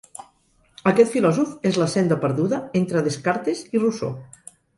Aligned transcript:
Aquest 0.91 1.13
filòsof 1.15 1.51
és 1.71 1.77
la 1.81 1.87
senda 1.97 2.17
perduda 2.25 2.61
entre 2.81 3.05
Descartes 3.11 3.63
i 3.71 3.85
Rousseau. 3.87 4.19